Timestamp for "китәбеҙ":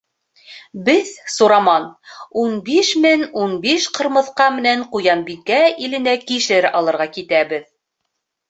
7.19-7.71